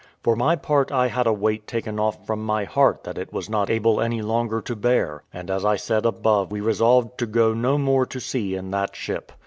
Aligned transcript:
For 0.23 0.35
my 0.35 0.55
part 0.55 0.91
I 0.91 1.09
had 1.09 1.27
a 1.27 1.31
weight 1.31 1.67
taken 1.67 1.99
off 1.99 2.25
from 2.25 2.43
my 2.43 2.63
heart 2.63 3.03
that 3.03 3.19
it 3.19 3.31
was 3.31 3.51
not 3.51 3.69
able 3.69 4.01
any 4.01 4.23
longer 4.23 4.59
to 4.59 4.75
bear; 4.75 5.21
and 5.31 5.51
as 5.51 5.63
I 5.63 5.75
said 5.75 6.07
above 6.07 6.51
we 6.51 6.59
resolved 6.59 7.19
to 7.19 7.27
go 7.27 7.53
no 7.53 7.77
more 7.77 8.07
to 8.07 8.19
sea 8.19 8.55
in 8.55 8.71
that 8.71 8.95
ship. 8.95 9.31